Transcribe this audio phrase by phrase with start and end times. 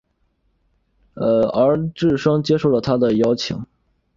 [1.13, 1.77] 倪柝
[2.17, 3.63] 声接受了他的邀请。